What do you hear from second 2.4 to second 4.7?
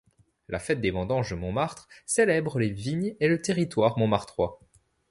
les vignes et le territoire montmartrois.